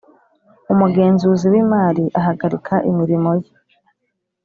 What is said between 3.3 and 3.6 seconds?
ye